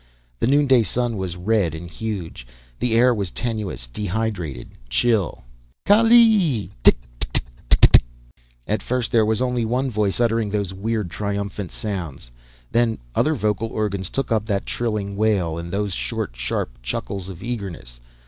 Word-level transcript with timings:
The 0.39 0.47
noon 0.47 0.65
day 0.65 0.81
Sun 0.81 1.15
was 1.15 1.37
red 1.37 1.75
and 1.75 1.87
huge. 1.87 2.47
The 2.79 2.95
air 2.95 3.13
was 3.13 3.29
tenuous, 3.29 3.85
dehydrated, 3.85 4.71
chill. 4.89 5.43
"Kaalleee!... 5.85 6.71
Tik, 6.83 6.97
tik, 7.19 7.45
tik!..." 7.69 8.03
At 8.67 8.81
first 8.81 9.11
there 9.11 9.27
was 9.27 9.43
only 9.43 9.63
one 9.63 9.91
voice 9.91 10.19
uttering 10.19 10.49
those 10.49 10.73
weird, 10.73 11.11
triumphant 11.11 11.71
sounds. 11.71 12.31
Then 12.71 12.97
other 13.13 13.35
vocal 13.35 13.67
organs 13.67 14.09
took 14.09 14.31
up 14.31 14.47
that 14.47 14.65
trilling 14.65 15.15
wail, 15.17 15.59
and 15.59 15.69
those 15.69 15.93
short, 15.93 16.35
sharp 16.35 16.81
chuckles 16.81 17.29
of 17.29 17.43
eagerness. 17.43 17.99